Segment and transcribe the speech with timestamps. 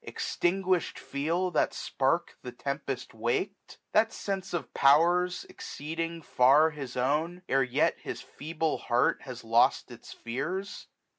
[0.03, 3.77] Extinguished feel that spark the tempest wak'd?
[3.91, 9.21] 1 240 That s6nse of powers exceeding far his own, Ere yet his feeble heart
[9.21, 10.87] has lost its fears